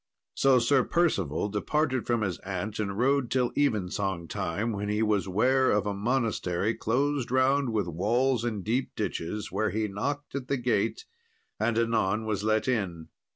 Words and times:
So 0.33 0.57
Sir 0.57 0.83
Percival 0.83 1.47
departed 1.49 2.07
from 2.07 2.21
his 2.21 2.39
aunt, 2.39 2.79
and 2.79 2.97
rode 2.97 3.29
till 3.29 3.51
evensong 3.55 4.27
time, 4.27 4.71
when 4.71 4.89
he 4.89 5.03
was 5.03 5.27
ware 5.27 5.69
of 5.69 5.85
a 5.85 5.93
monastery 5.93 6.73
closed 6.73 7.29
round 7.29 7.71
with 7.71 7.87
walls 7.87 8.43
and 8.43 8.63
deep 8.63 8.95
ditches, 8.95 9.51
where 9.51 9.69
he 9.69 9.87
knocked 9.87 10.33
at 10.33 10.47
the 10.47 10.57
gate, 10.57 11.05
and 11.59 11.77
anon 11.77 12.25
was 12.25 12.43
let 12.43 12.67
in. 12.67 13.09